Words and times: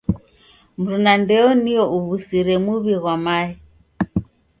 Mrunda 0.79 1.11
ndeyo 1.21 1.49
nio 1.63 1.83
uw'usire 1.95 2.55
muw'i 2.63 2.95
ghwa 3.01 3.15
mae. 3.25 3.51